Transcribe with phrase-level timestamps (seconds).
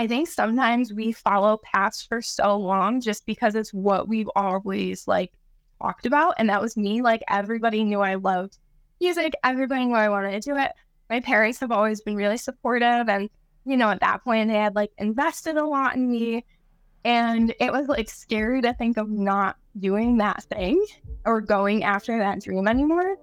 [0.00, 5.06] I think sometimes we follow paths for so long just because it's what we've always
[5.06, 5.30] like
[5.78, 6.36] talked about.
[6.38, 7.02] And that was me.
[7.02, 8.56] Like everybody knew I loved
[8.98, 10.72] music, everybody knew I wanted to do it.
[11.10, 13.10] My parents have always been really supportive.
[13.10, 13.28] And,
[13.66, 16.46] you know, at that point, they had like invested a lot in me.
[17.04, 20.82] And it was like scary to think of not doing that thing
[21.26, 23.16] or going after that dream anymore.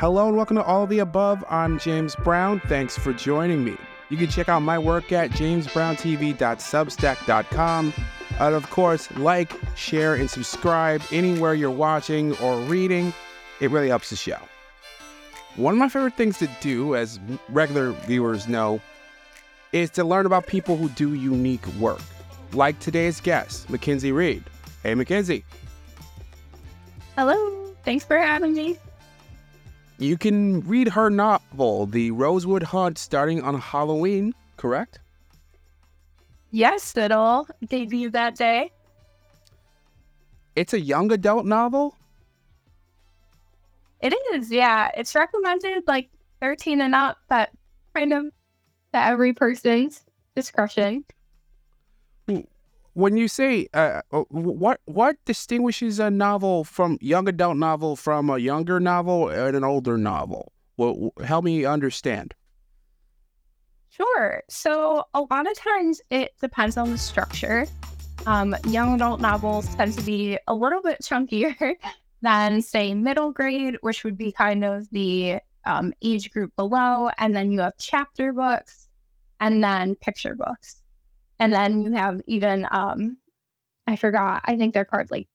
[0.00, 1.44] Hello and welcome to All of the Above.
[1.50, 2.60] I'm James Brown.
[2.60, 3.76] Thanks for joining me.
[4.08, 7.92] You can check out my work at jamesbrowntv.substack.com.
[8.38, 13.12] And of course, like, share, and subscribe anywhere you're watching or reading.
[13.60, 14.38] It really helps the show.
[15.56, 17.20] One of my favorite things to do, as
[17.50, 18.80] regular viewers know,
[19.72, 22.00] is to learn about people who do unique work,
[22.54, 24.44] like today's guest, Mackenzie Reed.
[24.82, 25.44] Hey, Mackenzie.
[27.18, 27.74] Hello.
[27.84, 28.78] Thanks for having me.
[30.00, 34.98] You can read her novel, The Rosewood Hunt, starting on Halloween, correct?
[36.50, 38.72] Yes, it'll debut that day.
[40.56, 41.94] It's a young adult novel?
[44.00, 44.90] It is, yeah.
[44.96, 46.08] It's recommended like
[46.40, 47.50] 13 and up, but
[47.94, 48.24] kind of
[48.94, 50.02] to every person's
[50.34, 51.04] discretion
[53.00, 58.30] when you say uh, uh what what distinguishes a novel from young adult novel from
[58.30, 60.52] a younger novel and an older novel?
[60.76, 62.34] Well help me understand.
[63.88, 64.42] Sure.
[64.48, 67.66] So a lot of times it depends on the structure.
[68.26, 71.74] Um, young adult novels tend to be a little bit chunkier
[72.22, 77.10] than say middle grade which would be kind of the um, age group below.
[77.18, 78.88] And then you have chapter books
[79.40, 80.79] and then picture books
[81.40, 83.16] and then you have even um
[83.86, 85.28] I forgot, I think they're called like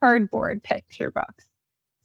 [0.00, 1.46] cardboard picture books.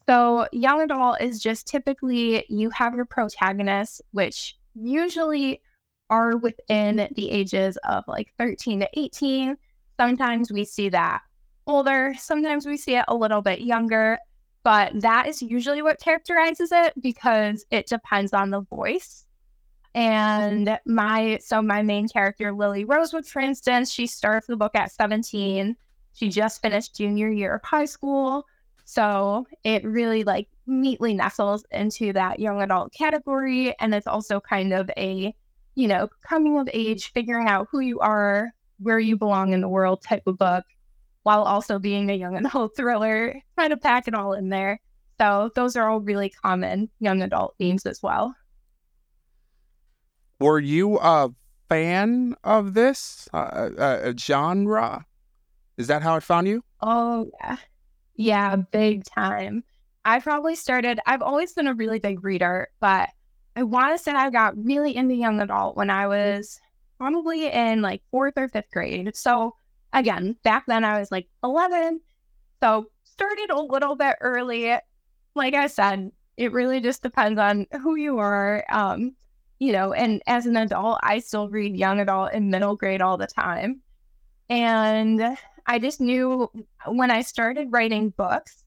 [0.07, 5.61] So young adult is just typically you have your protagonists, which usually
[6.09, 9.57] are within the ages of like 13 to 18.
[9.99, 11.21] Sometimes we see that
[11.65, 14.17] older, sometimes we see it a little bit younger,
[14.63, 19.26] but that is usually what characterizes it because it depends on the voice.
[19.97, 20.67] Mm-hmm.
[20.67, 24.91] And my so my main character, Lily Rosewood, for instance, she starts the book at
[24.91, 25.75] 17.
[26.13, 28.45] She just finished junior year of high school.
[28.85, 33.75] So it really like neatly nestles into that young adult category.
[33.79, 35.35] And it's also kind of a,
[35.75, 39.67] you know, coming of age, figuring out who you are, where you belong in the
[39.67, 40.63] world type of book,
[41.23, 44.79] while also being a young adult thriller, trying to pack it all in there.
[45.19, 48.35] So those are all really common young adult themes as well.
[50.39, 51.29] Were you a
[51.69, 55.05] fan of this uh, uh, genre?
[55.77, 56.63] Is that how it found you?
[56.81, 57.57] Oh, yeah.
[58.15, 59.63] Yeah, big time.
[60.05, 63.09] I probably started, I've always been a really big reader, but
[63.55, 66.59] I want to say I got really into young adult when I was
[66.97, 69.15] probably in like fourth or fifth grade.
[69.15, 69.55] So,
[69.93, 71.99] again, back then I was like 11.
[72.61, 74.75] So, started a little bit early.
[75.35, 78.63] Like I said, it really just depends on who you are.
[78.69, 79.15] Um,
[79.59, 83.17] you know, and as an adult, I still read young adult and middle grade all
[83.17, 83.81] the time.
[84.49, 86.49] And I just knew
[86.85, 88.63] when I started writing books,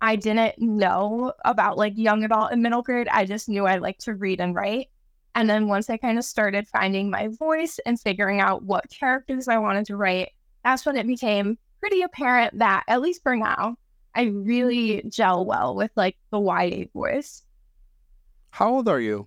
[0.00, 3.08] I didn't know about like young adult and middle grade.
[3.08, 4.88] I just knew I liked to read and write.
[5.34, 9.48] And then once I kind of started finding my voice and figuring out what characters
[9.48, 10.30] I wanted to write,
[10.62, 13.76] that's when it became pretty apparent that, at least for now,
[14.14, 17.42] I really gel well with like the YA voice.
[18.50, 19.26] How old are you?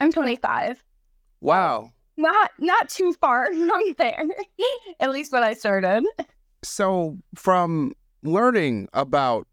[0.00, 0.82] I'm 25.
[1.40, 1.90] Wow.
[2.16, 4.24] Not not too far from there.
[5.00, 6.04] At least when I started.
[6.62, 9.46] So from learning about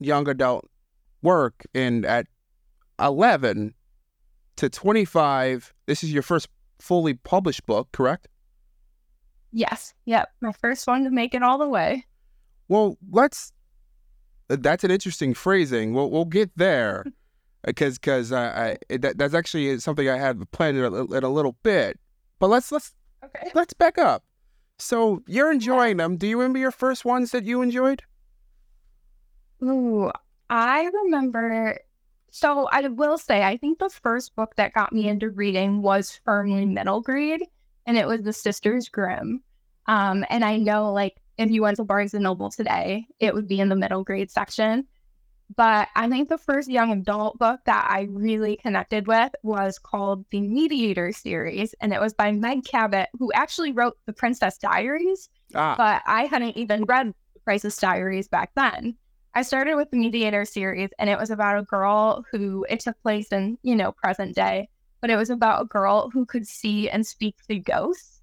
[0.00, 0.68] young adult
[1.22, 2.26] work and at
[3.00, 3.74] 11
[4.56, 6.48] to 25, this is your first
[6.80, 8.28] fully published book, correct?
[9.52, 9.94] Yes.
[10.06, 10.28] Yep.
[10.40, 12.04] My first one to make it all the way.
[12.68, 13.52] Well, let's.
[14.48, 15.94] That's an interesting phrasing.
[15.94, 17.04] We'll we'll get there
[17.66, 21.28] because because I, I that, that's actually something I have planned in a, in a
[21.28, 21.98] little bit.
[22.38, 22.94] But let's let's
[23.24, 23.50] okay.
[23.54, 24.24] let's back up.
[24.78, 26.16] So you're enjoying them.
[26.16, 28.02] Do you remember your first ones that you enjoyed?
[29.62, 30.10] Ooh,
[30.50, 31.78] I remember.
[32.30, 36.18] So I will say, I think the first book that got me into reading was
[36.24, 37.44] firmly middle grade,
[37.86, 39.40] and it was The Sisters Grimm.
[39.86, 43.46] Um, and I know, like, if you went to Barnes and Noble today, it would
[43.46, 44.86] be in the middle grade section.
[45.56, 50.24] But I think the first young adult book that I really connected with was called
[50.30, 51.74] The Mediator series.
[51.80, 55.28] And it was by Meg Cabot, who actually wrote The Princess Diaries.
[55.54, 55.74] Ah.
[55.76, 58.96] But I hadn't even read The Princess Diaries back then.
[59.34, 63.00] I started with the Mediator series, and it was about a girl who it took
[63.02, 64.68] place in, you know, present day.
[65.04, 68.13] but it was about a girl who could see and speak to ghosts.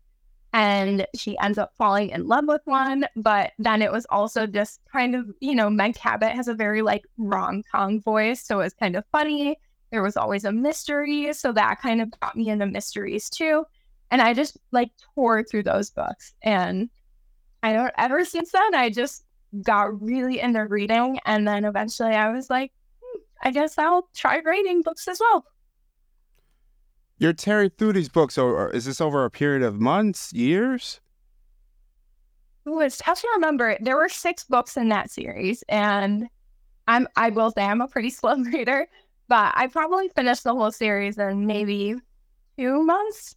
[0.54, 3.06] And she ends up falling in love with one.
[3.16, 6.82] But then it was also just kind of, you know, Meg Cabot has a very
[6.82, 8.44] like rom com voice.
[8.44, 9.58] So it was kind of funny.
[9.92, 11.34] There was always a mystery.
[11.34, 13.66] So that kind of got me into mysteries too.
[14.10, 16.34] And I just like tore through those books.
[16.42, 16.90] And
[17.64, 19.24] I don't ever since then, I just
[19.62, 21.20] got really into reading.
[21.26, 22.72] And then eventually I was like,
[23.02, 25.46] hmm, I guess I'll try writing books as well.
[27.22, 31.02] You're tearing through these books, or is this over a period of months, years?
[32.68, 33.78] Ooh, it's tough to remember.
[33.80, 36.28] There were six books in that series, and
[36.88, 38.88] I'm I will say I'm a pretty slow reader,
[39.28, 41.94] but I probably finished the whole series in maybe
[42.58, 43.36] two months.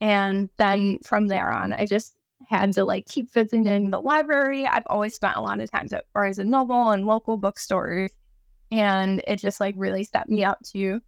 [0.00, 2.14] And then from there on, I just
[2.48, 4.64] had to like keep visiting the library.
[4.64, 8.12] I've always spent a lot of time at Barnes and Noble and local bookstores.
[8.70, 11.00] And it just like really set me up to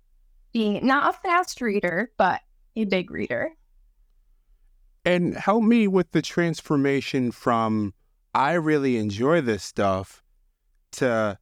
[0.55, 2.41] be not a fast reader, but
[2.77, 3.51] a big reader.
[5.05, 7.93] And help me with the transformation from
[8.35, 10.23] I really enjoy this stuff
[10.93, 11.39] to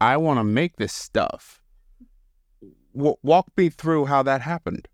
[0.00, 1.62] I want to make this stuff.
[2.94, 4.86] W- walk me through how that happened.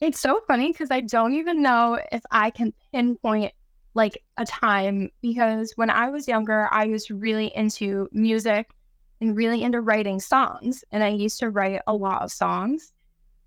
[0.00, 3.52] It's so funny because I don't even know if I can pinpoint
[3.94, 8.70] like a time because when I was younger, I was really into music
[9.20, 10.84] and really into writing songs.
[10.92, 12.92] And I used to write a lot of songs.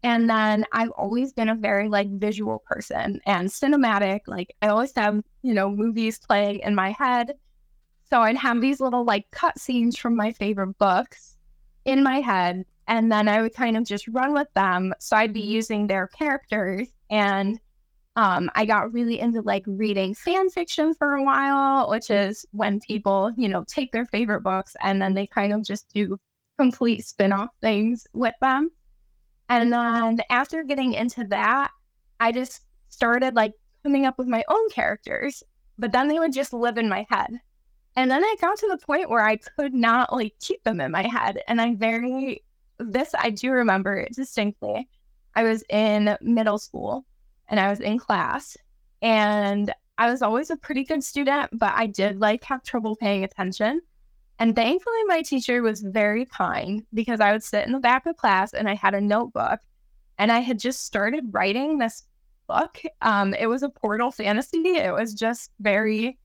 [0.04, 4.22] And then I've always been a very like visual person and cinematic.
[4.28, 7.34] Like I always have, you know, movies playing in my head.
[8.10, 11.38] So I'd have these little like cut scenes from my favorite books
[11.86, 14.94] in my head and then I would kind of just run with them.
[15.00, 17.60] So I'd be using their characters and
[18.16, 22.80] um, I got really into like reading fan fiction for a while, which is when
[22.80, 26.20] people, you know, take their favorite books and then they kind of just do
[26.60, 28.70] complete spin off things with them.
[29.50, 31.72] And then after getting into that,
[32.20, 35.44] I just started like coming up with my own characters,
[35.80, 37.32] but then they would just live in my head.
[37.96, 40.92] And then I got to the point where I could not like keep them in
[40.92, 41.42] my head.
[41.48, 42.44] And I very
[42.80, 44.88] this I do remember distinctly.
[45.36, 47.06] I was in middle school
[47.54, 48.58] and I was in class
[49.04, 53.24] and I was always a pretty good student, but I did like have trouble paying
[53.24, 53.80] attention.
[54.40, 58.18] And thankfully, my teacher was very kind because I would sit in the back of
[58.18, 59.60] class and I had a notebook
[60.18, 62.06] and I had just started writing this
[62.48, 62.82] book.
[63.04, 64.70] Um, it was a portal fantasy.
[64.70, 66.18] It was just very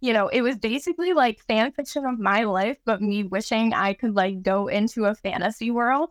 [0.00, 3.94] you know, it was basically like fan fiction of my life, but me wishing I
[3.94, 6.10] could like go into a fantasy world.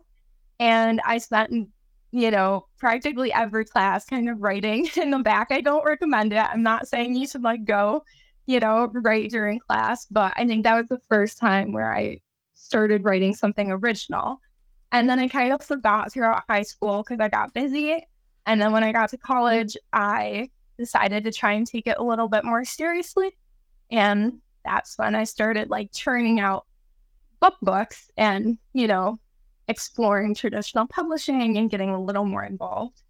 [0.58, 1.68] And I spent,
[2.12, 5.48] you know, practically every class kind of writing in the back.
[5.50, 6.38] I don't recommend it.
[6.38, 8.04] I'm not saying you should like go,
[8.46, 12.20] you know, write during class, but I think that was the first time where I
[12.54, 14.40] started writing something original.
[14.92, 18.04] And then I kind of forgot throughout high school because I got busy.
[18.46, 22.04] And then when I got to college, I decided to try and take it a
[22.04, 23.36] little bit more seriously.
[23.90, 26.66] And that's when I started like churning out
[27.40, 29.18] book books and, you know,
[29.68, 33.02] exploring traditional publishing and getting a little more involved.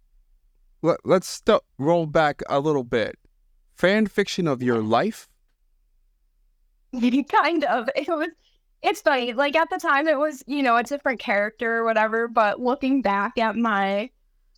[0.81, 3.17] Let, let's st- roll back a little bit.
[3.75, 5.29] Fan fiction of your life?
[7.29, 7.89] kind of.
[7.95, 8.29] It was
[8.83, 9.33] it's funny.
[9.33, 13.01] Like at the time it was, you know, a different character or whatever, but looking
[13.01, 14.11] back at my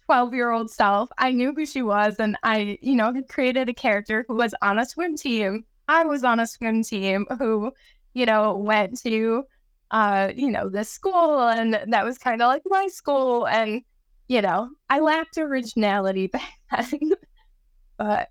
[0.06, 3.70] 12 year old self, I knew who she was and I, you know, had created
[3.70, 7.74] a character who was on a swim team I was on a swim team who,
[8.14, 9.44] you know, went to,
[9.92, 13.48] uh, you know, this school and that was kind of like my school.
[13.48, 13.82] And,
[14.28, 17.12] you know, I lacked originality back then.
[17.98, 18.30] but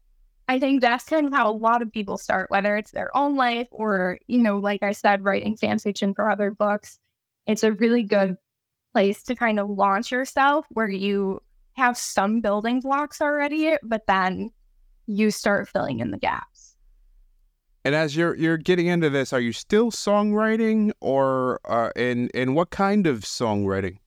[0.49, 3.37] I think that's kind of how a lot of people start, whether it's their own
[3.37, 6.99] life or, you know, like I said, writing fan fiction for other books.
[7.47, 8.37] It's a really good
[8.95, 11.43] place to kind of launch yourself where you
[11.75, 14.51] have some building blocks already, but then
[15.07, 16.58] you start filling in the gaps.
[17.85, 22.55] And as you're you're getting into this, are you still songwriting, or uh, in in
[22.55, 23.99] what kind of songwriting?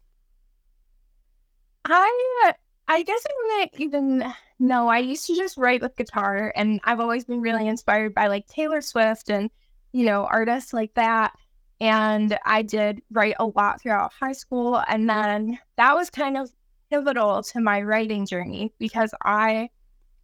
[1.85, 2.53] I
[2.87, 4.87] I guess I wouldn't even know.
[4.87, 8.47] I used to just write with guitar, and I've always been really inspired by like
[8.47, 9.49] Taylor Swift and
[9.93, 11.33] you know artists like that.
[11.79, 16.51] And I did write a lot throughout high school, and then that was kind of
[16.91, 19.69] pivotal to my writing journey because I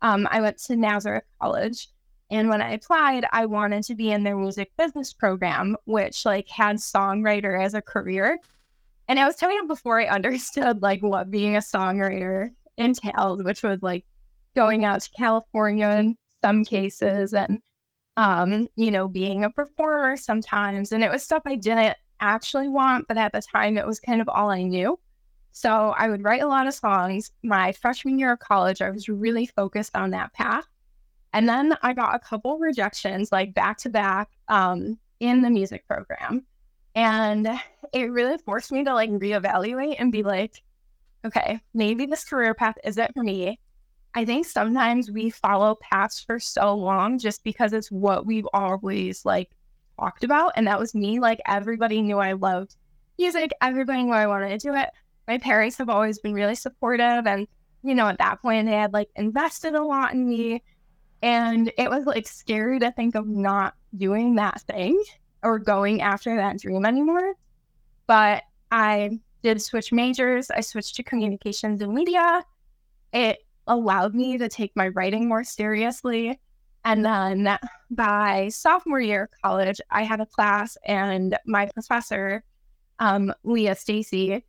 [0.01, 1.87] um, I went to Nazareth College
[2.29, 6.49] and when I applied, I wanted to be in their music business program, which like
[6.49, 8.37] had songwriter as a career.
[9.07, 13.63] And I was telling him before I understood like what being a songwriter entailed, which
[13.63, 14.05] was like
[14.55, 17.61] going out to California in some cases and
[18.17, 20.91] um, you know, being a performer sometimes.
[20.91, 24.21] And it was stuff I didn't actually want, but at the time it was kind
[24.21, 24.99] of all I knew.
[25.51, 27.31] So I would write a lot of songs.
[27.43, 30.65] My freshman year of college, I was really focused on that path.
[31.33, 35.87] And then I got a couple rejections, like back to back, um, in the music
[35.87, 36.45] program.
[36.95, 37.47] And
[37.93, 40.63] it really forced me to like reevaluate and be like,
[41.25, 43.59] okay, maybe this career path isn't for me.
[44.15, 49.25] I think sometimes we follow paths for so long just because it's what we've always
[49.25, 49.51] like
[49.99, 50.53] talked about.
[50.55, 51.19] And that was me.
[51.19, 52.75] Like everybody knew I loved
[53.19, 54.89] music, everybody knew I wanted to do it.
[55.27, 57.27] My parents have always been really supportive.
[57.27, 57.47] And,
[57.83, 60.63] you know, at that point, they had like invested a lot in me.
[61.21, 65.01] And it was like scary to think of not doing that thing
[65.43, 67.33] or going after that dream anymore.
[68.05, 70.51] But I did switch majors.
[70.51, 72.43] I switched to communications and media.
[73.13, 76.39] It allowed me to take my writing more seriously.
[76.85, 77.57] And then
[77.91, 82.43] by sophomore year of college, I had a class, and my professor,
[82.99, 84.45] um, Leah Stacy,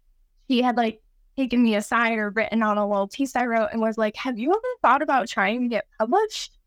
[0.46, 1.00] he had like
[1.36, 4.38] taken me aside or written on a little piece I wrote and was like, Have
[4.38, 6.57] you ever thought about trying to get published?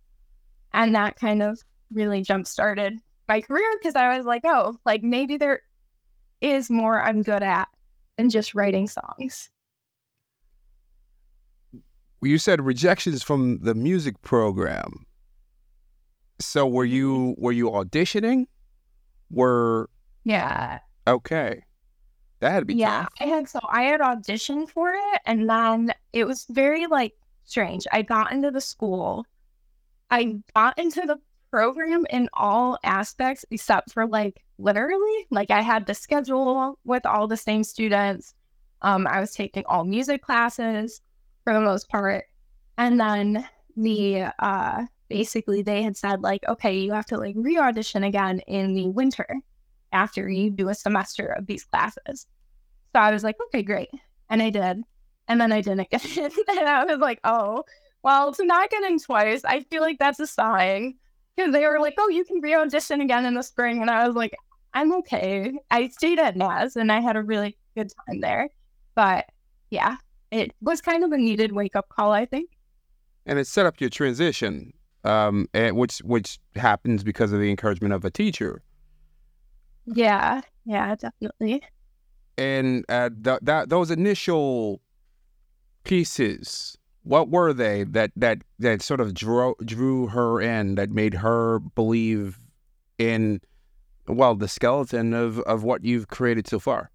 [0.73, 1.59] And that kind of
[1.93, 2.97] really jump started
[3.27, 5.61] my career because I was like, Oh, like maybe there
[6.41, 7.67] is more I'm good at
[8.17, 9.49] than just writing songs.
[12.21, 15.05] You said rejections from the music program.
[16.39, 16.93] So were Mm-hmm.
[16.95, 18.45] you were you auditioning?
[19.29, 19.89] Were
[20.23, 20.79] Yeah.
[21.07, 21.63] okay.
[22.39, 23.03] That had to be Yeah.
[23.03, 23.13] tough.
[23.19, 27.13] I had so I had auditioned for it and then it was very like
[27.43, 27.85] strange.
[27.91, 29.25] I got into the school.
[30.11, 31.17] I got into the
[31.51, 35.27] program in all aspects except for like literally.
[35.31, 38.33] Like I had the schedule with all the same students.
[38.81, 41.01] Um, I was taking all music classes
[41.43, 42.25] for the most part.
[42.77, 48.03] And then the uh basically they had said like, okay, you have to like re-audition
[48.03, 49.27] again in the winter
[49.91, 52.27] after you do a semester of these classes.
[52.93, 53.89] So I was like, okay, great.
[54.29, 54.83] And I did.
[55.27, 56.33] And then I didn't get it.
[56.49, 57.63] and I was like, oh,
[58.03, 60.95] well, to not get in twice, I feel like that's a sign.
[61.35, 63.81] Because they were like, oh, you can re audition again in the spring.
[63.81, 64.35] And I was like,
[64.73, 65.53] I'm okay.
[65.69, 68.49] I stayed at Naz and I had a really good time there.
[68.95, 69.25] But
[69.69, 69.95] yeah,
[70.31, 72.49] it was kind of a needed wake up call, I think.
[73.25, 77.93] And it set up your transition, um, and which which happens because of the encouragement
[77.93, 78.63] of a teacher.
[79.85, 81.61] Yeah, yeah, definitely.
[82.37, 84.81] And uh, th- that those initial
[85.83, 91.15] pieces, what were they that that that sort of drew drew her in, that made
[91.15, 92.39] her believe
[92.97, 93.41] in,
[94.07, 96.91] well, the skeleton of of what you've created so far?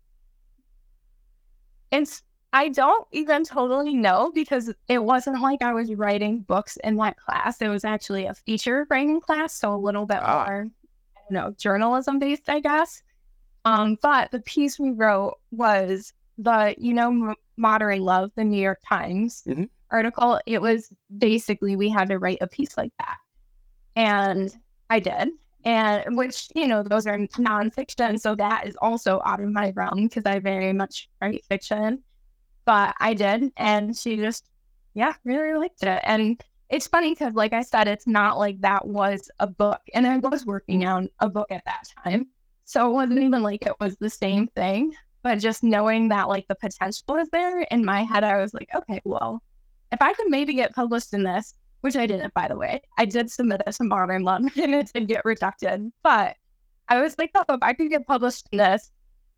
[1.90, 2.22] It's
[2.52, 7.16] I don't even totally know because it wasn't like I was writing books in that
[7.18, 7.60] class.
[7.60, 10.44] It was actually a feature writing class, so a little bit Ah.
[10.46, 13.02] more, don't know, journalism based, I guess.
[13.64, 18.60] Um, but the piece we wrote was the, you know, M- Modern Love, the New
[18.62, 19.68] York Times Mhm.
[19.90, 20.40] Article.
[20.46, 23.16] It was basically we had to write a piece like that,
[23.94, 24.54] and
[24.90, 25.30] I did.
[25.64, 28.20] And which, you know, those are nonfiction.
[28.20, 32.04] So that is also out of my realm because I very much write fiction.
[32.66, 33.50] But I did.
[33.56, 34.48] And she just,
[34.94, 36.00] yeah, really liked it.
[36.04, 36.40] And
[36.70, 39.80] it's funny because, like I said, it's not like that was a book.
[39.92, 42.28] And I was working on a book at that time.
[42.64, 44.94] So it wasn't even like it was the same thing.
[45.24, 48.70] But just knowing that, like, the potential was there in my head, I was like,
[48.72, 49.42] okay, well,
[49.96, 52.82] if I could maybe get published in this, which I didn't, by the way.
[52.98, 55.90] I did submit it to Modern Love and it did get rejected.
[56.02, 56.36] But
[56.88, 58.90] I was like, oh, if I could get published in this,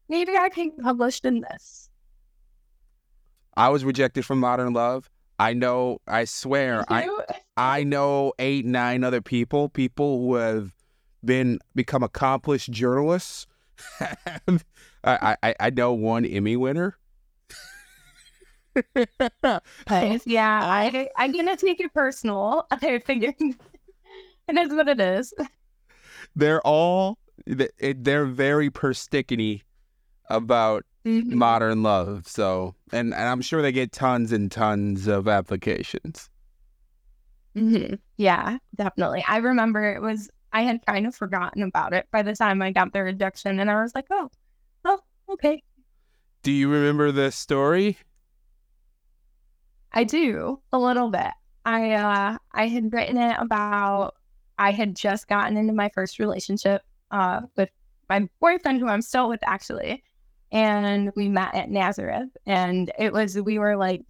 [0.09, 1.91] maybe I can get published in this.
[3.57, 5.09] I was rejected from Modern Love.
[5.39, 6.01] I know.
[6.09, 6.85] I swear.
[6.89, 7.09] I
[7.57, 10.75] I know eight, nine other people, people who have
[11.25, 13.47] been become accomplished journalists.
[15.05, 16.99] I, I I know one Emmy winner.
[19.91, 20.27] Nice.
[20.27, 22.67] yeah, I, I'm going to take it personal.
[22.71, 25.33] I figured it is what it is.
[26.37, 29.63] they're all they're very persnickety
[30.31, 31.33] about Mhm.
[31.33, 32.27] modern love.
[32.27, 36.29] So, and, and I'm sure they get tons and tons of applications.
[37.57, 37.99] Mhm.
[38.17, 39.25] Yeah, definitely.
[39.27, 42.73] I remember it was, I had kind of forgotten about it by the time I
[42.73, 43.59] got the rejection.
[43.61, 44.29] And I was like, oh,
[44.85, 45.63] oh, okay.
[46.43, 47.97] Do you remember the story?
[49.93, 51.31] I do a little bit.
[51.65, 54.15] I uh I had written it about
[54.59, 57.71] I had just gotten into my first relationship uh with
[58.09, 60.03] my boyfriend who I'm still with actually.
[60.51, 64.03] And we met at Nazareth and it was we were like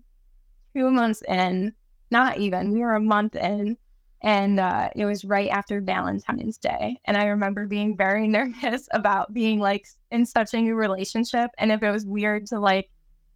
[0.74, 1.72] two months in,
[2.10, 3.76] not even, we were a month in.
[4.22, 6.98] And uh, it was right after Valentine's Day.
[7.04, 11.70] And I remember being very nervous about being like in such a new relationship and
[11.70, 12.90] if it was weird to like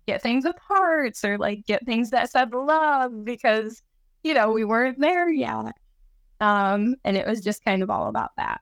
[0.06, 3.82] get things with hearts or like get things that said love because,
[4.22, 5.74] you know, we weren't there yet.
[6.40, 8.60] Um, and it was just kind of all about that.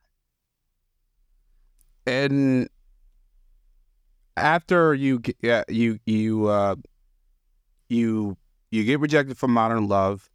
[2.06, 2.68] And
[4.36, 6.76] after you get yeah, you you uh
[7.88, 8.36] you
[8.70, 10.30] you get rejected from Modern Love,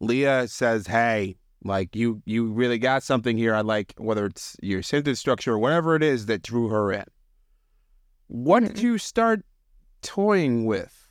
[0.00, 3.54] Leah says, "Hey, like you you really got something here.
[3.54, 7.04] I like whether it's your sentence structure or whatever it is that drew her in.
[8.28, 8.82] What did Mm-hmm.
[8.82, 9.44] you start
[10.02, 11.02] toying with?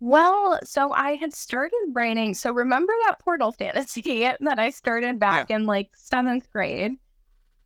[0.00, 2.34] Well, so I had started writing.
[2.34, 6.96] So remember that portal fantasy that I started back in like seventh grade?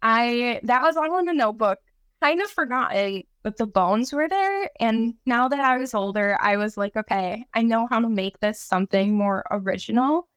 [0.03, 1.79] I that was all in a notebook.
[2.23, 4.71] Kind of forgot it, but the bones were there.
[4.81, 8.39] And now that I was older, I was like, okay, I know how to make
[8.41, 10.29] this something more original.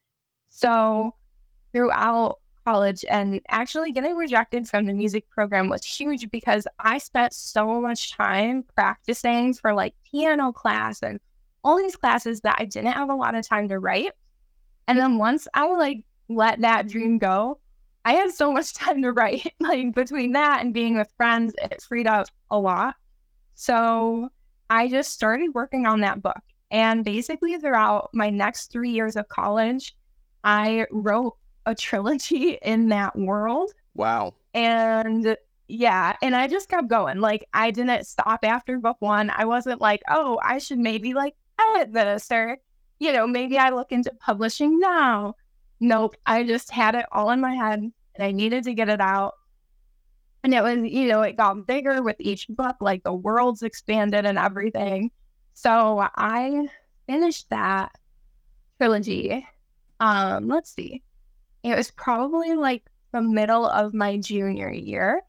[0.48, 1.14] So
[1.72, 7.32] throughout college and actually getting rejected from the music program was huge because I spent
[7.32, 11.20] so much time practicing for like piano class and
[11.64, 14.12] all these classes that I didn't have a lot of time to write.
[14.88, 17.58] And then once I like let that dream go,
[18.04, 19.52] I had so much time to write.
[19.60, 22.94] Like between that and being with friends, it freed up a lot.
[23.54, 24.30] So
[24.70, 26.40] I just started working on that book.
[26.70, 29.96] And basically, throughout my next three years of college,
[30.44, 31.36] I wrote
[31.70, 33.72] a trilogy in that world.
[33.94, 34.34] Wow.
[34.52, 35.36] And
[35.68, 37.20] yeah, and I just kept going.
[37.20, 39.30] Like I didn't stop after book one.
[39.30, 42.58] I wasn't like, oh, I should maybe like edit this or,
[42.98, 45.34] you know, maybe I look into publishing now.
[45.78, 46.16] Nope.
[46.26, 49.34] I just had it all in my head and I needed to get it out.
[50.42, 54.26] And it was, you know, it got bigger with each book, like the worlds expanded
[54.26, 55.10] and everything.
[55.54, 56.68] So I
[57.06, 57.92] finished that
[58.78, 59.46] trilogy.
[60.00, 61.02] Um, let's see.
[61.62, 65.22] It was probably like the middle of my junior year.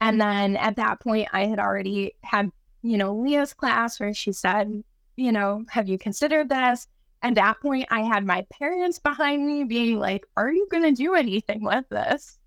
[0.00, 2.50] And then at that point, I had already had,
[2.82, 4.82] you know, Leah's class where she said,
[5.16, 6.86] you know, have you considered this?
[7.22, 10.84] And at that point, I had my parents behind me being like, are you going
[10.84, 12.38] to do anything with this?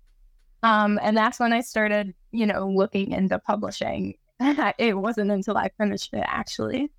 [0.64, 4.14] Um, and that's when I started, you know, looking into publishing.
[4.78, 6.90] it wasn't until I finished it, actually.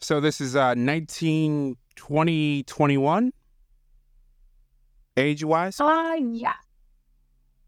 [0.00, 3.32] So this is uh 19, 20, 21?
[5.16, 5.80] Age wise?
[5.80, 6.54] Uh yeah.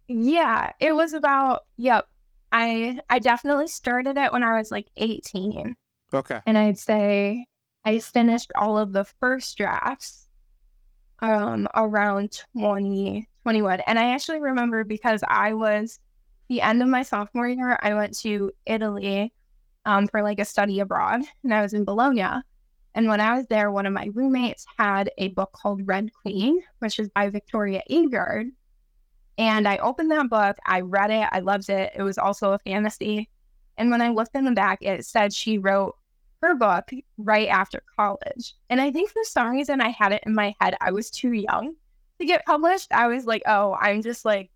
[0.08, 2.06] Yeah, it was about yep.
[2.52, 5.76] I I definitely started it when I was like 18.
[6.12, 6.40] Okay.
[6.46, 7.46] And I'd say
[7.84, 10.28] I finished all of the first drafts
[11.20, 13.80] um around 20, 21.
[13.87, 15.98] And I actually remember because I was
[16.48, 19.32] the end of my sophomore year, I went to Italy
[19.84, 22.42] um for like a study abroad and I was in Bologna.
[22.98, 26.61] And when I was there, one of my roommates had a book called Red Queen,
[26.80, 28.50] which is by Victoria Aveyard.
[29.38, 31.92] And I opened that book, I read it, I loved it.
[31.94, 33.30] It was also a fantasy.
[33.76, 35.94] And when I looked in the back, it said she wrote
[36.42, 38.56] her book right after college.
[38.68, 41.30] And I think for some reason I had it in my head I was too
[41.30, 41.76] young
[42.18, 42.90] to get published.
[42.90, 44.50] I was like, oh, I'm just like,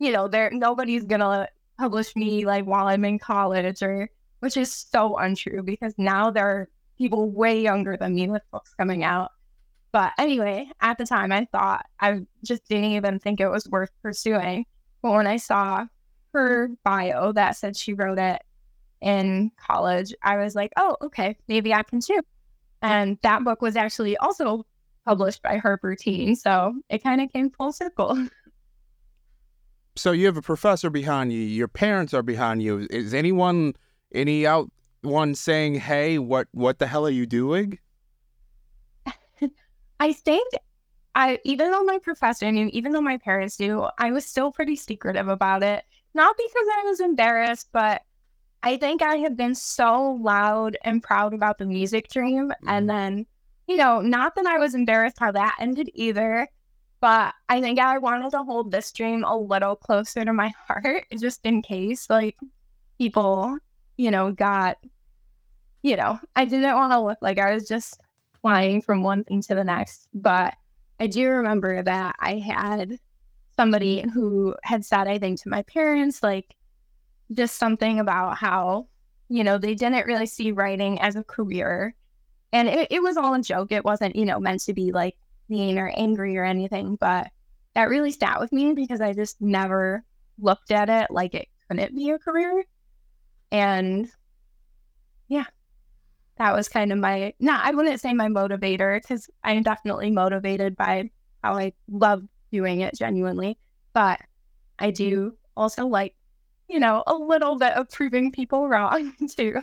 [0.00, 4.70] you know, there nobody's gonna publish me like while I'm in college or which is
[4.70, 9.30] so untrue because now there are people way younger than me with books coming out.
[9.92, 13.90] But anyway, at the time I thought I just didn't even think it was worth
[14.02, 14.66] pursuing.
[15.02, 15.86] But when I saw
[16.32, 18.42] her bio that said she wrote it
[19.00, 22.20] in college, I was like, oh, okay, maybe I can too.
[22.82, 24.66] And that book was actually also
[25.06, 26.36] published by Harper Teen.
[26.36, 28.28] So it kind of came full circle.
[29.98, 32.86] So you have a professor behind you, your parents are behind you.
[32.90, 33.72] Is anyone
[34.12, 34.70] any out
[35.02, 37.78] one saying, Hey, what what the hell are you doing?
[40.00, 40.52] I think
[41.16, 44.76] I, even though my professor knew, even though my parents knew, I was still pretty
[44.76, 45.82] secretive about it.
[46.12, 48.02] Not because I was embarrassed, but
[48.62, 52.52] I think I had been so loud and proud about the music dream.
[52.66, 52.96] And mm-hmm.
[53.14, 53.26] then,
[53.66, 56.48] you know, not that I was embarrassed how that ended either,
[57.00, 61.06] but I think I wanted to hold this dream a little closer to my heart
[61.18, 62.36] just in case, like,
[62.98, 63.56] people,
[63.96, 64.78] you know, got,
[65.82, 68.00] you know, I didn't want to look like I was just
[68.40, 70.08] flying from one thing to the next.
[70.14, 70.54] But
[71.00, 72.98] I do remember that I had
[73.56, 76.54] somebody who had said, I think, to my parents, like,
[77.32, 78.86] just something about how,
[79.28, 81.94] you know, they didn't really see writing as a career.
[82.52, 83.72] And it, it was all a joke.
[83.72, 85.16] It wasn't, you know, meant to be like
[85.48, 86.96] mean or angry or anything.
[86.96, 87.28] But
[87.74, 90.04] that really sat with me because I just never
[90.38, 92.64] looked at it like it couldn't be a career.
[93.50, 94.08] And
[95.28, 95.44] yeah,
[96.38, 100.76] that was kind of my, not, I wouldn't say my motivator because I'm definitely motivated
[100.76, 101.10] by
[101.42, 103.58] how I love doing it genuinely.
[103.92, 104.20] But
[104.78, 106.14] I do also like
[106.68, 109.60] you know, a little bit of proving people wrong too.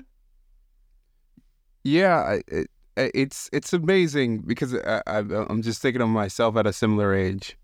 [1.84, 6.74] Yeah, it, it's it's amazing because I, I, I'm just thinking of myself at a
[6.74, 7.58] similar age,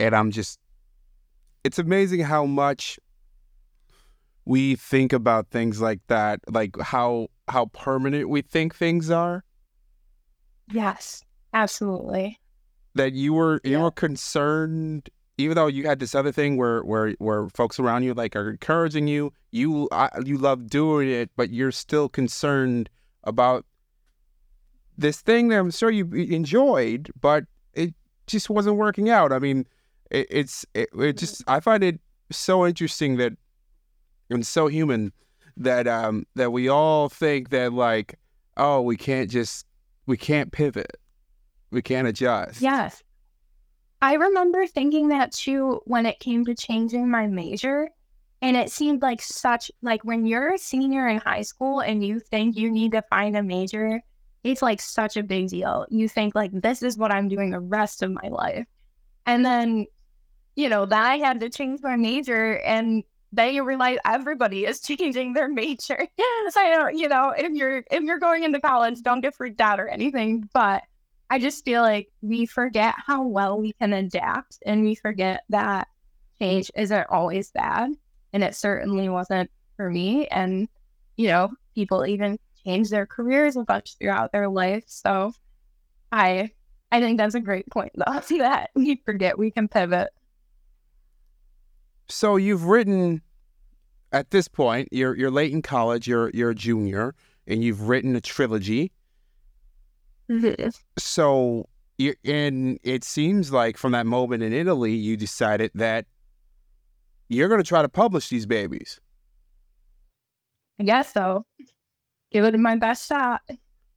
[0.00, 0.58] and I'm just,
[1.64, 2.98] it's amazing how much
[4.48, 9.44] we think about things like that, like how how permanent we think things are.
[10.72, 12.38] Yes, absolutely.
[12.94, 13.82] That you were you Yeah.
[13.82, 18.14] were concerned, even though you had this other thing where where where folks around you
[18.14, 22.88] like are encouraging you, you I, you love doing it, but you're still concerned
[23.24, 23.66] about
[24.96, 27.94] this thing that I'm sure you enjoyed, but it
[28.26, 29.32] just wasn't working out.
[29.32, 29.66] I mean,
[30.10, 33.34] it, it's it, it just I find it so interesting that
[34.30, 35.12] and so human
[35.56, 38.18] that um that we all think that like
[38.56, 39.66] oh we can't just
[40.06, 40.96] we can't pivot
[41.70, 43.02] we can't adjust Yes.
[44.00, 47.88] I remember thinking that too when it came to changing my major.
[48.40, 52.20] And it seemed like such like when you're a senior in high school and you
[52.20, 54.00] think you need to find a major,
[54.44, 55.86] it's like such a big deal.
[55.90, 58.66] You think like this is what I'm doing the rest of my life.
[59.26, 59.86] And then,
[60.54, 64.80] you know, then I had to change my major and then you realize everybody is
[64.82, 65.98] changing their major.
[66.50, 69.60] so I don't, you know, if you're if you're going into college, don't get freaked
[69.60, 70.48] out or anything.
[70.52, 70.82] But
[71.30, 75.88] I just feel like we forget how well we can adapt and we forget that
[76.38, 77.92] change isn't always bad.
[78.32, 80.26] And it certainly wasn't for me.
[80.28, 80.68] And,
[81.16, 84.84] you know, people even change their careers a bunch throughout their life.
[84.86, 85.32] So
[86.12, 86.50] I
[86.90, 88.20] I think that's a great point though.
[88.38, 90.08] that we forget we can pivot.
[92.08, 93.22] So you've written
[94.12, 97.14] at this point you're you're late in college you're you're a junior
[97.48, 98.92] and you've written a trilogy.
[100.30, 100.68] Mm-hmm.
[100.98, 106.06] So you and it seems like from that moment in Italy you decided that
[107.28, 109.00] you're going to try to publish these babies.
[110.78, 111.44] I guess so.
[112.30, 113.40] Give it my best shot.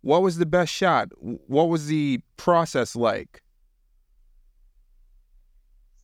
[0.02, 1.10] what was the best shot?
[1.20, 3.42] What was the process like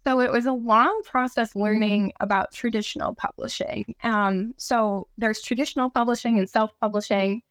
[0.07, 3.93] So it was a long process learning about traditional publishing.
[4.03, 7.41] Um, so there's traditional publishing and self-publishing.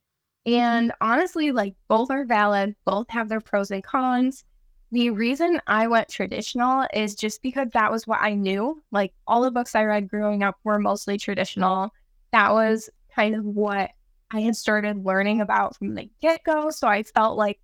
[0.47, 4.42] And honestly, like both are valid, both have their pros and cons.
[4.90, 8.83] The reason I went traditional is just because that was what I knew.
[8.90, 11.90] Like all the books I read growing up were mostly traditional.
[12.33, 13.90] That was kind of what
[14.31, 16.71] I had started learning about from the get go.
[16.71, 17.61] So I felt like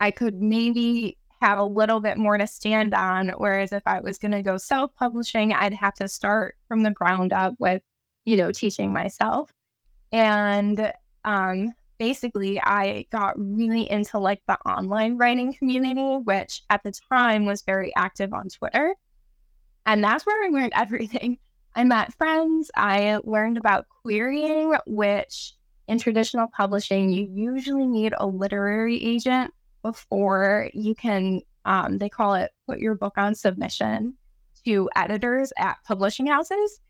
[0.00, 3.28] I could maybe have a little bit more to stand on.
[3.36, 6.90] Whereas if I was going to go self publishing, I'd have to start from the
[6.90, 7.82] ground up with,
[8.24, 9.52] you know, teaching myself.
[10.12, 10.92] And
[11.24, 17.44] um, basically, I got really into like the online writing community, which at the time
[17.44, 18.94] was very active on Twitter.
[19.86, 21.38] And that's where I learned everything.
[21.74, 25.54] I met friends, I learned about querying, which
[25.86, 32.34] in traditional publishing, you usually need a literary agent before you can um, they call
[32.34, 34.14] it put your book on submission
[34.64, 36.80] to editors at publishing houses.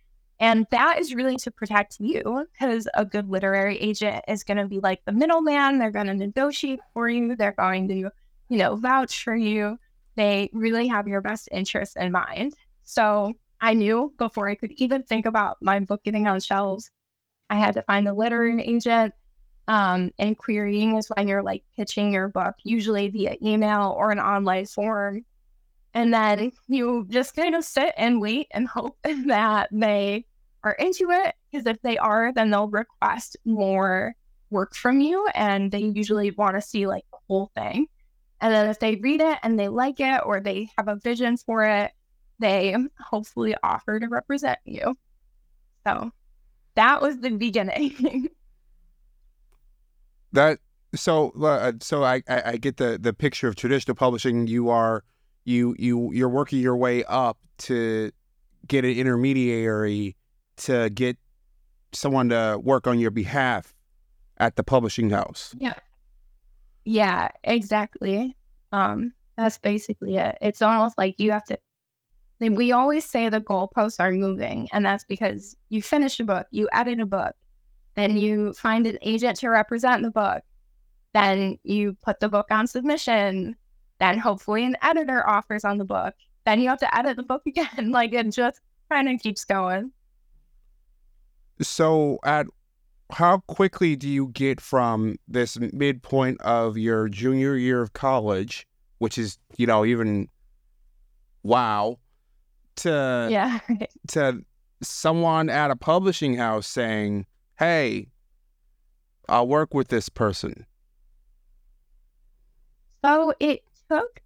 [0.41, 4.67] And that is really to protect you because a good literary agent is going to
[4.67, 5.79] be like the middleman.
[5.79, 7.35] They're going to negotiate for you.
[7.35, 9.79] They're going to you know vouch for you.
[10.15, 12.55] They really have your best interest in mind.
[12.85, 16.91] So i knew before i could even think about my book getting on shelves
[17.51, 19.13] i had to find a literary agent
[19.69, 24.19] um, and querying is when you're like pitching your book, usually via email or an
[24.19, 25.25] online form.
[25.93, 30.25] And then you just kind of sit and wait and hope that they
[30.65, 31.35] are into it.
[31.53, 34.15] Because if they are, then they'll request more
[34.51, 35.29] work from you.
[35.35, 37.87] And they usually want to see like the whole thing.
[38.41, 41.37] And then if they read it and they like it or they have a vision
[41.37, 41.93] for it,
[42.39, 44.97] they hopefully offer to represent you.
[45.87, 46.11] So
[46.75, 48.29] that was the beginning.
[50.33, 50.59] that
[50.95, 54.47] so uh, so I, I I get the the picture of traditional publishing.
[54.47, 55.05] You are
[55.45, 58.13] you you you're working your way up to
[58.67, 60.17] get an intermediary
[60.59, 61.17] to get
[61.93, 63.75] someone to work on your behalf
[64.39, 65.55] at the publishing house.
[65.59, 65.75] Yeah.
[66.85, 68.37] Yeah, exactly.
[68.73, 70.39] Um, that's basically it.
[70.41, 71.59] It's almost like you have to
[72.41, 76.69] we always say the goalposts are moving, and that's because you finish a book, you
[76.73, 77.35] edit a book,
[77.99, 80.43] then you find an agent to represent the book,
[81.15, 83.57] then you put the book on submission,
[83.99, 87.43] then hopefully an editor offers on the book, then you have to edit the book
[87.47, 87.91] again.
[87.91, 89.91] like it just kind of keeps going.
[91.61, 92.47] So at
[93.11, 98.67] how quickly do you get from this midpoint of your junior year of college,
[98.99, 100.29] which is, you know, even
[101.43, 101.99] wow,
[102.77, 103.59] to Yeah.
[104.09, 104.45] to
[104.83, 107.27] someone at a publishing house saying,
[107.59, 108.09] "Hey,
[109.29, 110.67] I'll work with this person"?
[113.05, 114.21] So it took.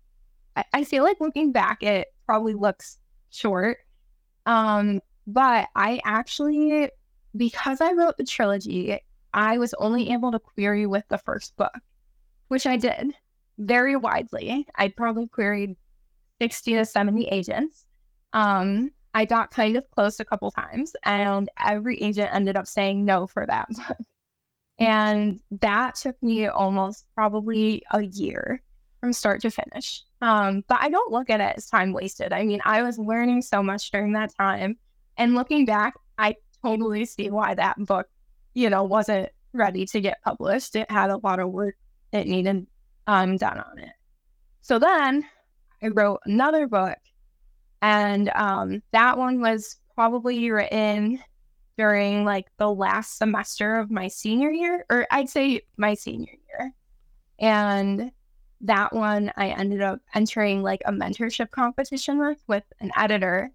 [0.56, 2.98] I, I feel like looking back, it probably looks
[3.30, 3.78] short.
[4.46, 6.90] Um, but I actually,
[7.36, 8.98] because I wrote the trilogy,
[9.34, 11.74] I was only able to query with the first book,
[12.48, 13.12] which I did
[13.58, 14.66] very widely.
[14.76, 15.76] I probably queried
[16.40, 17.86] 60 to 70 agents.
[18.32, 23.04] Um, I got kind of close a couple times, and every agent ended up saying
[23.04, 23.68] no for that.
[24.78, 28.62] And that took me almost probably a year
[29.00, 30.02] from start to finish.
[30.20, 32.32] Um, but I don't look at it as time wasted.
[32.32, 34.76] I mean, I was learning so much during that time.
[35.18, 38.08] And looking back, I totally see why that book,
[38.54, 40.74] you know, wasn't ready to get published.
[40.74, 41.76] It had a lot of work
[42.12, 42.66] it needed
[43.06, 43.92] um, done on it.
[44.60, 45.24] So then
[45.82, 46.98] I wrote another book,
[47.82, 51.18] and um, that one was probably written
[51.76, 56.72] during like the last semester of my senior year, or I'd say my senior year.
[57.40, 58.12] And
[58.60, 63.50] that one I ended up entering like a mentorship competition with with an editor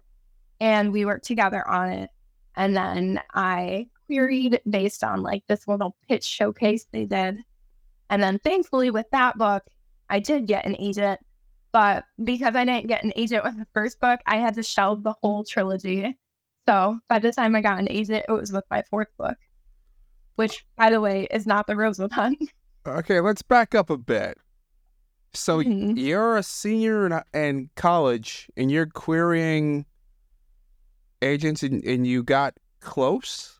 [0.60, 2.10] and we worked together on it.
[2.56, 7.38] And then I queried based on like this little pitch showcase they did.
[8.10, 9.64] And then thankfully with that book,
[10.10, 11.20] I did get an agent.
[11.78, 15.04] But because I didn't get an agent with the first book, I had to shelve
[15.04, 16.18] the whole trilogy.
[16.66, 19.36] So by the time I got an agent, it was with my fourth book,
[20.34, 22.38] which, by the way, is not the Rosewood Hunt.
[22.84, 24.38] Okay, let's back up a bit.
[25.34, 25.96] So mm-hmm.
[25.96, 29.86] you're a senior in, in, college and you're querying
[31.22, 33.57] agents and, and you got close?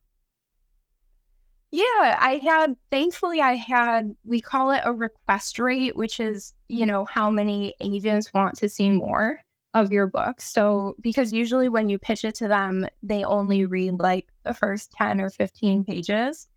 [1.71, 6.87] Yeah, I had, thankfully, I had, we call it a request rate, which is, you
[6.87, 9.41] know, how many agents want to see more
[9.75, 10.41] of your book.
[10.41, 14.93] So, because usually when you pitch it to them, they only read like the first
[14.93, 16.49] 10 or 15 pages.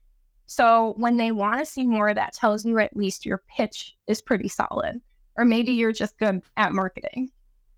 [0.45, 4.21] So, when they want to see more, that tells you at least your pitch is
[4.21, 5.01] pretty solid,
[5.35, 7.31] or maybe you're just good at marketing.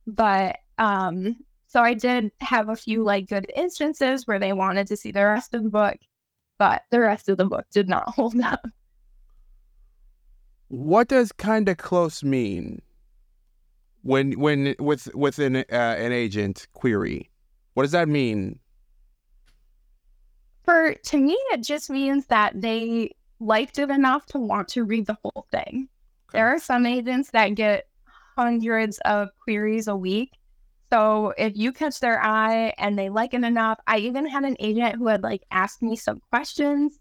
[0.05, 4.97] But um, so I did have a few like good instances where they wanted to
[4.97, 5.97] see the rest of the book,
[6.57, 8.65] but the rest of the book did not hold up.
[10.67, 12.81] What does kind of close mean
[14.01, 17.29] when when with with an uh, an agent query?
[17.73, 18.59] What does that mean?
[20.63, 25.05] For to me, it just means that they liked it enough to want to read
[25.05, 25.89] the whole thing.
[26.29, 26.39] Okay.
[26.39, 27.87] There are some agents that get
[28.35, 30.31] hundreds of queries a week
[30.93, 34.55] so if you catch their eye and they like it enough, I even had an
[34.59, 36.99] agent who had like asked me some questions,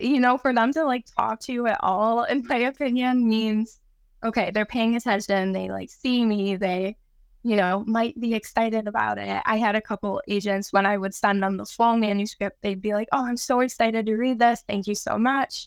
[0.00, 3.80] you know, for them to like talk to you at all, in my opinion, means
[4.24, 6.96] okay, they're paying attention, they like see me, they,
[7.42, 9.42] you know, might be excited about it.
[9.44, 12.94] I had a couple agents when I would send them the full manuscript, they'd be
[12.94, 14.62] like, Oh, I'm so excited to read this.
[14.68, 15.66] Thank you so much.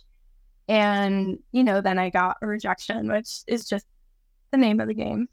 [0.70, 3.86] And, you know, then I got a rejection, which is just
[4.52, 5.28] the name of the game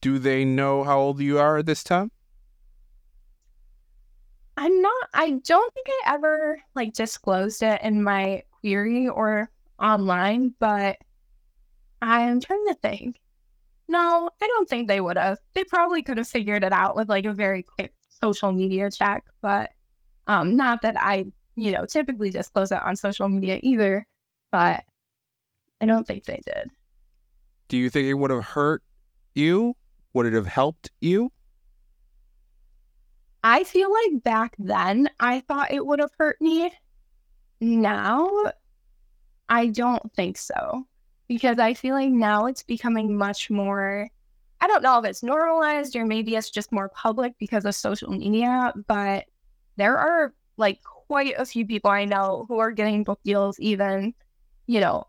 [0.00, 2.10] do they know how old you are at this time?
[4.56, 10.54] I'm not, I don't think I ever like disclosed it in my query or online,
[10.58, 10.98] but
[12.00, 13.20] I'm trying to think.
[13.88, 15.38] No, I don't think they would have.
[15.54, 19.24] They probably could have figured it out with like a very quick social media check,
[19.40, 19.70] but
[20.26, 24.06] um, not that I, you know, typically disclose it on social media either,
[24.50, 24.84] but
[25.80, 26.70] I don't think they did.
[27.68, 28.82] Do you think it would have hurt
[29.34, 29.74] you
[30.12, 31.32] would it have helped you?
[33.44, 36.72] I feel like back then I thought it would have hurt me.
[37.60, 38.30] Now,
[39.48, 40.86] I don't think so.
[41.28, 44.08] Because I feel like now it's becoming much more,
[44.60, 48.10] I don't know if it's normalized or maybe it's just more public because of social
[48.10, 49.24] media, but
[49.76, 54.14] there are like quite a few people I know who are getting book deals even,
[54.66, 55.04] you know,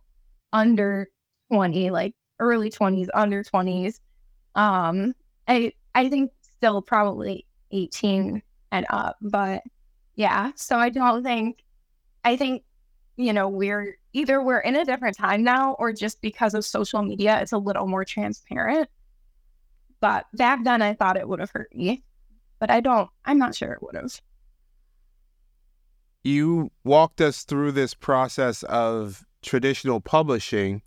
[0.53, 1.09] under
[1.51, 3.99] 20, like early 20s, under 20s
[4.55, 5.13] um,
[5.47, 9.63] I I think still probably 18 and up, but
[10.15, 10.51] yeah.
[10.55, 11.63] So I don't think
[12.23, 12.63] I think
[13.15, 17.03] you know we're either we're in a different time now or just because of social
[17.03, 18.89] media it's a little more transparent.
[19.99, 22.03] But back then I thought it would have hurt me,
[22.59, 23.09] but I don't.
[23.25, 24.19] I'm not sure it would have.
[26.23, 30.81] You walked us through this process of traditional publishing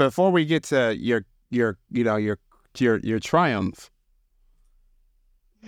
[0.00, 2.38] before we get to your your you know your
[2.78, 3.90] your your triumph,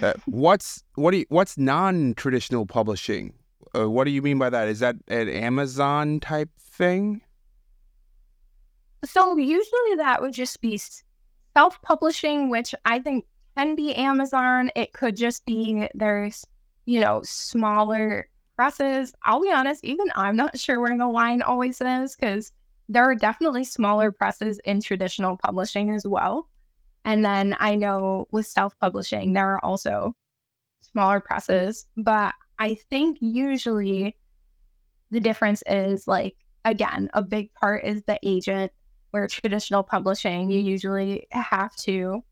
[0.01, 3.35] uh, what's what do you, what's non traditional publishing?
[3.77, 4.69] Uh, what do you mean by that?
[4.69, 7.21] Is that an Amazon type thing?
[9.05, 10.81] So usually that would just be
[11.55, 14.71] self publishing, which I think can be Amazon.
[14.75, 16.47] It could just be there's,
[16.87, 19.13] you know, smaller presses.
[19.25, 22.51] I'll be honest, even I'm not sure where the line always is because
[22.93, 26.49] there are definitely smaller presses in traditional publishing as well.
[27.05, 30.15] And then I know with self publishing, there are also
[30.83, 34.17] smaller presses, but I think usually
[35.11, 38.71] the difference is like, again, a big part is the agent,
[39.11, 42.23] where traditional publishing, you usually have to,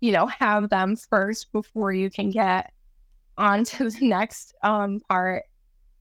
[0.00, 2.72] you know, have them first before you can get
[3.38, 5.44] onto the next um, part.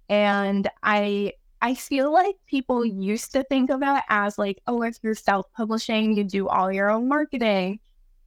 [0.10, 4.98] And I I feel like people used to think of it as like, oh, if
[5.04, 7.80] you're self-publishing, you do all your own marketing,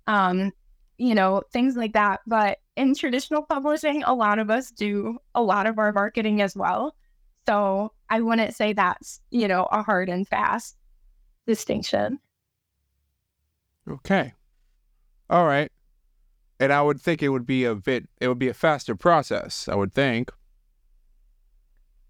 [0.06, 0.52] um,
[0.98, 2.20] you know, things like that.
[2.26, 6.54] But in traditional publishing, a lot of us do a lot of our marketing as
[6.54, 6.94] well.
[7.46, 10.76] So I wouldn't say that's, you know, a hard and fast
[11.46, 12.18] distinction.
[13.88, 14.32] Okay.
[15.30, 15.72] All right.
[16.60, 19.68] And I would think it would be a bit it would be a faster process,
[19.68, 20.30] I would think.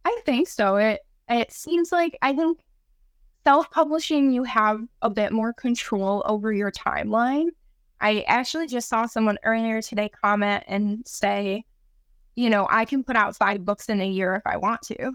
[0.05, 0.77] I think so.
[0.77, 1.01] It
[1.37, 2.59] it seems like I think
[3.45, 7.49] self-publishing you have a bit more control over your timeline.
[8.01, 11.64] I actually just saw someone earlier today comment and say,
[12.35, 15.12] you know, I can put out five books in a year if I want to.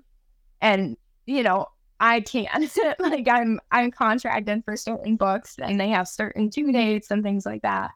[0.61, 1.67] And, you know,
[1.99, 2.49] I can't.
[2.99, 7.45] like I'm I'm contracted for certain books and they have certain due dates and things
[7.45, 7.91] like that.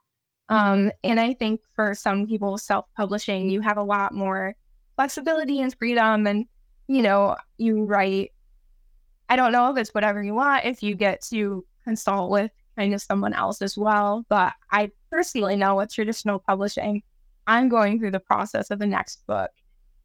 [0.50, 4.56] Um, and I think for some people self-publishing, you have a lot more
[4.98, 6.46] flexibility and freedom and
[6.92, 8.32] you know, you write
[9.30, 12.94] I don't know if it's whatever you want if you get to consult with kind
[12.94, 14.26] of someone else as well.
[14.28, 17.02] But I personally know with traditional publishing,
[17.48, 19.52] I'm going through the process of the next book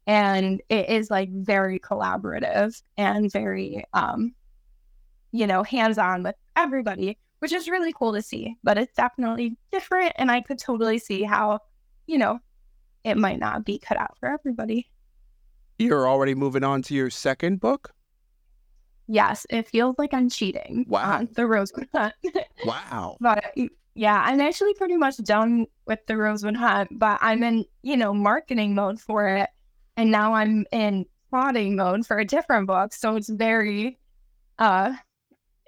[0.07, 4.33] and it is like very collaborative and very um
[5.33, 10.13] you know hands-on with everybody which is really cool to see but it's definitely different
[10.15, 11.59] and i could totally see how
[12.07, 12.39] you know
[13.03, 14.87] it might not be cut out for everybody
[15.77, 17.93] you're already moving on to your second book
[19.07, 22.13] yes it feels like i'm cheating wow on the rosewood hunt
[22.65, 23.53] wow but
[23.95, 28.13] yeah i'm actually pretty much done with the rosewood hunt but i'm in you know
[28.13, 29.49] marketing mode for it
[29.97, 32.93] and now I'm in plotting mode for a different book.
[32.93, 33.97] So it's very,
[34.59, 34.93] uh,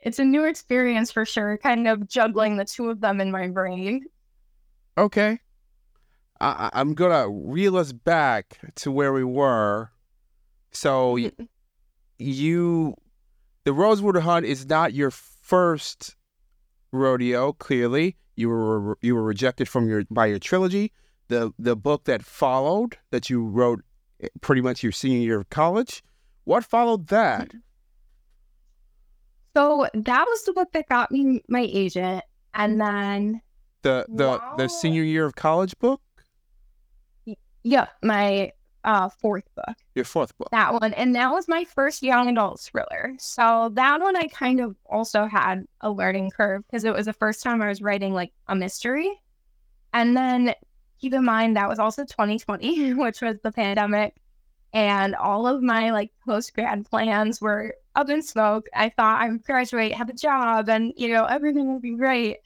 [0.03, 1.57] it's a new experience for sure.
[1.57, 4.05] Kind of juggling the two of them in my brain.
[4.99, 5.39] Okay,
[6.39, 9.89] I- I'm gonna reel us back to where we were.
[10.71, 11.43] So mm-hmm.
[12.17, 12.95] you,
[13.63, 16.15] the Rosewood Hunt is not your first
[16.91, 17.53] rodeo.
[17.53, 20.91] Clearly, you were you were rejected from your by your trilogy.
[21.27, 23.81] The the book that followed that you wrote
[24.21, 26.03] eh, pretty much your senior year of college.
[26.45, 27.49] What followed that?
[27.49, 27.57] Mm-hmm.
[29.55, 32.95] So that was the book that got me my agent, and mm-hmm.
[32.95, 33.41] then
[33.81, 34.55] the the wow.
[34.57, 36.01] the senior year of college book.
[37.63, 39.75] Yeah, my uh fourth book.
[39.95, 40.49] Your fourth book.
[40.51, 43.13] That one, and that was my first young adult thriller.
[43.19, 47.13] So that one I kind of also had a learning curve because it was the
[47.13, 49.11] first time I was writing like a mystery,
[49.93, 50.53] and then
[50.99, 54.15] keep in mind that was also 2020, which was the pandemic.
[54.71, 58.67] And all of my like post grad plans were up in smoke.
[58.75, 62.37] I thought I would graduate, have a job, and you know, everything would be great.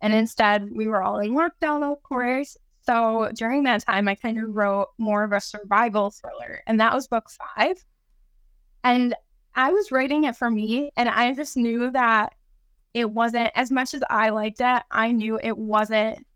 [0.00, 2.56] And instead, we were all in lockdown, of course.
[2.84, 6.94] So during that time, I kind of wrote more of a survival thriller, and that
[6.94, 7.76] was book five.
[8.84, 9.14] And
[9.54, 12.34] I was writing it for me, and I just knew that
[12.94, 16.26] it wasn't as much as I liked it, I knew it wasn't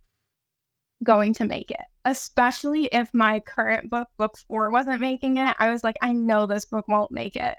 [1.02, 5.54] going to make it, especially if my current book, book four, wasn't making it.
[5.58, 7.56] I was like, I know this book won't make it.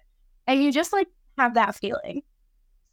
[0.47, 2.23] And you just like have that feeling.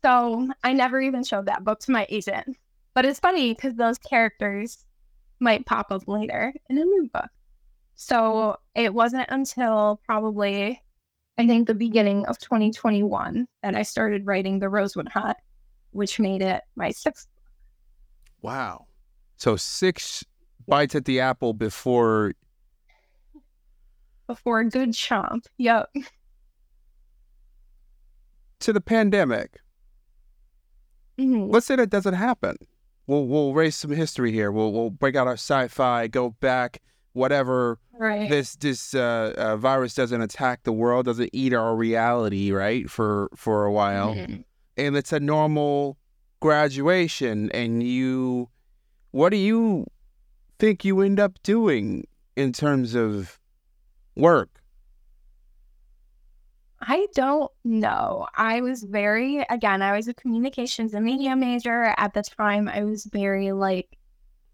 [0.03, 2.59] So I never even showed that book to my agent.
[2.95, 4.85] But it's funny because those characters
[5.41, 7.29] might pop up later in a new book.
[7.95, 10.83] So it wasn't until probably,
[11.39, 15.37] I think, the beginning of 2021 that I started writing The Rosewood Hunt,
[15.91, 17.43] which made it my sixth book.
[18.43, 18.87] Wow.
[19.37, 20.25] So six
[20.67, 22.33] bites at the apple before
[24.27, 25.47] before a good chomp.
[25.59, 25.95] Yep.
[28.61, 29.61] To the pandemic.
[31.19, 31.51] Mm-hmm.
[31.51, 32.57] Let's say that doesn't happen.
[33.07, 34.51] We'll we'll raise some history here.
[34.51, 36.81] We'll we'll break out our sci-fi, go back,
[37.13, 37.79] whatever.
[37.93, 38.29] Right.
[38.29, 42.89] This this uh, uh, virus doesn't attack the world, doesn't eat our reality, right?
[42.89, 44.41] For for a while, mm-hmm.
[44.77, 45.99] and it's a normal
[46.41, 47.51] graduation.
[47.53, 48.49] And you,
[49.11, 49.87] what do you
[50.59, 53.39] think you end up doing in terms of
[54.17, 54.61] work?
[56.87, 58.27] I don't know.
[58.37, 61.95] I was very, again, I was a communications and media major.
[61.97, 63.97] At the time, I was very like,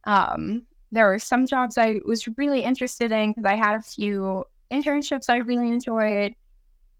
[0.05, 0.63] um,
[0.93, 5.29] there were some jobs I was really interested in because I had a few internships
[5.29, 6.35] I really enjoyed.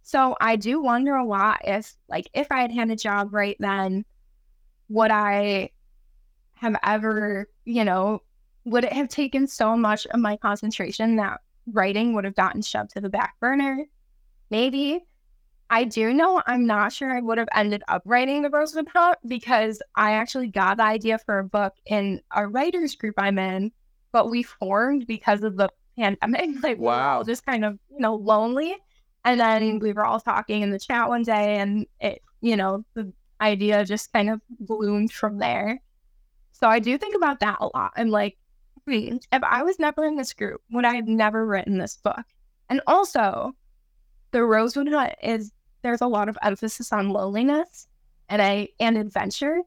[0.03, 3.57] So I do wonder a lot if, like, if I had had a job right
[3.61, 4.05] then,
[4.89, 5.71] would I
[6.55, 8.23] have ever, you know,
[8.65, 12.91] would it have taken so much of my concentration that writing would have gotten shoved
[12.93, 13.87] to the back burner?
[14.51, 15.05] Maybe.
[15.73, 19.19] I do know I'm not sure I would have ended up writing the Rosewood Hunt
[19.29, 23.71] because I actually got the idea for a book in a writers group I'm in,
[24.11, 26.51] but we formed because of the pandemic.
[26.63, 26.93] Like wow.
[26.93, 28.77] we were all just kind of, you know, lonely.
[29.25, 32.85] And then we were all talking in the chat one day and it, you know,
[32.95, 35.81] the idea just kind of bloomed from there.
[36.51, 37.93] So I do think about that a lot.
[37.95, 38.37] I'm like,
[38.89, 42.25] hmm, if I was never in this group, would I have never written this book?
[42.69, 43.55] And also,
[44.33, 45.53] the Rosewood Hunt is
[45.83, 47.89] there's a lot of emphasis on loneliness
[48.29, 49.61] and a and adventure.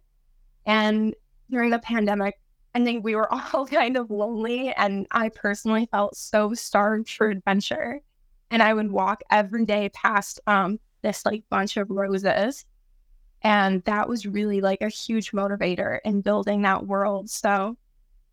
[0.66, 1.14] And
[1.50, 2.40] during the pandemic,
[2.76, 7.30] I think we were all kind of lonely, and I personally felt so starved for
[7.30, 8.02] adventure.
[8.52, 12.66] And I would walk every day past um, this like bunch of roses
[13.44, 17.30] and that was really like a huge motivator in building that world.
[17.30, 17.78] So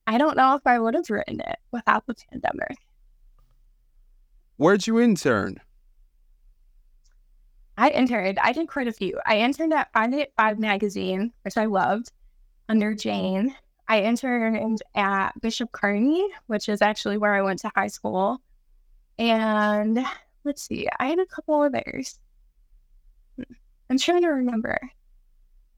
[0.07, 2.77] I don't know if I would have written it without the pandemic.
[4.57, 5.59] Where'd you intern?
[7.81, 8.39] I interned.
[8.43, 9.19] I did quite a few.
[9.25, 12.13] I interned at 585 Magazine, which I loved,
[12.69, 13.57] under Jane.
[13.89, 18.43] I interned at Bishop Kearney, which is actually where I went to high school.
[19.19, 20.05] And
[20.45, 22.19] let's see, I had a couple others.
[23.89, 24.79] I'm trying to remember.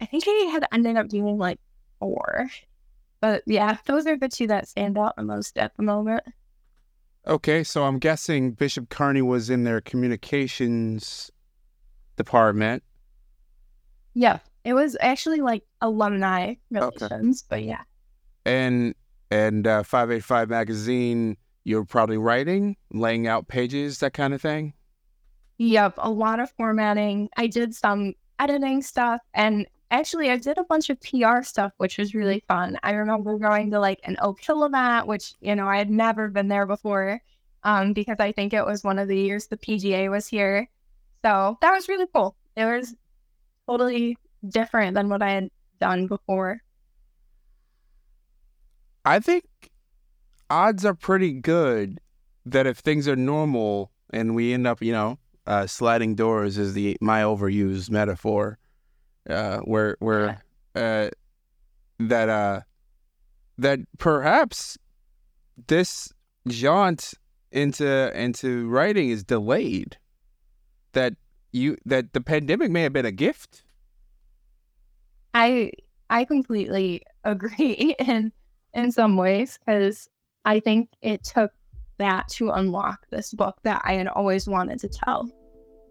[0.01, 1.61] I think I had ended up doing like
[2.01, 2.51] four.
[3.21, 6.25] But yeah, those are the two that stand out the most at the moment.
[7.29, 11.31] Okay, so I'm guessing Bishop Kearney was in their communications
[12.17, 12.83] department.
[14.15, 17.47] Yeah, it was actually like alumni relations, okay.
[17.49, 17.83] but yeah.
[18.45, 18.95] And
[19.31, 24.75] and uh, 585 magazine, you're probably writing, laying out pages, that kind of thing.
[25.59, 27.29] Yep, a lot of formatting.
[27.37, 31.99] I did some editing stuff, and actually I did a bunch of PR stuff, which
[31.99, 32.79] was really fun.
[32.83, 36.29] I remember going to like an Oak Hill event, which, you know, I had never
[36.29, 37.21] been there before
[37.63, 40.69] um, because I think it was one of the years the PGA was here.
[41.25, 42.37] So that was really cool.
[42.57, 42.95] It was
[43.69, 44.17] totally
[44.49, 45.51] different than what I had
[45.81, 46.61] done before.
[49.05, 49.45] I think
[50.51, 52.01] odds are pretty good
[52.47, 56.75] that if things are normal and we end up, you know, uh, sliding doors is
[56.75, 58.59] the my overused metaphor
[59.29, 60.43] uh, where where
[60.75, 61.09] uh,
[61.99, 62.61] that uh,
[63.59, 64.79] that perhaps
[65.67, 66.13] this
[66.47, 67.15] jaunt
[67.51, 69.99] into into writing is delayed.
[70.93, 71.15] That
[71.53, 73.63] you that the pandemic may have been a gift.
[75.35, 75.73] I
[76.11, 78.33] I completely agree in
[78.75, 80.09] in some ways because
[80.45, 81.53] I think it took
[81.99, 85.31] that to unlock this book that I had always wanted to tell.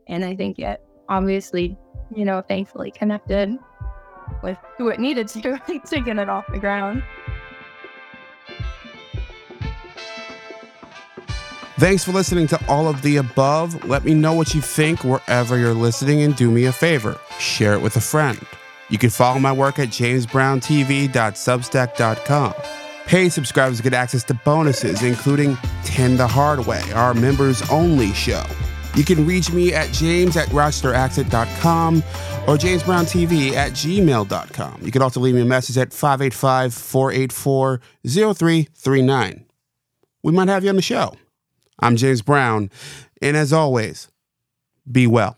[0.07, 1.77] And I think it obviously
[2.15, 3.57] you know, thankfully connected
[4.43, 5.41] with who it needed to
[5.85, 7.03] to get it off the ground.
[11.81, 13.85] Thanks for listening to all of the above.
[13.85, 17.73] Let me know what you think wherever you're listening and do me a favor share
[17.73, 18.39] it with a friend.
[18.91, 22.53] You can follow my work at jamesbrowntv.substack.com.
[23.07, 28.43] Paid subscribers get access to bonuses, including 10 the Hard Way, our members only show
[28.93, 34.81] you can reach me at james at rochesteraccent.com or jamesbrowntv at gmail.com.
[34.83, 39.45] You can also leave me a message at 585 484 0339.
[40.21, 41.15] We might have you on the show.
[41.79, 42.69] I'm James Brown,
[43.21, 44.07] and as always,
[44.89, 45.37] be well.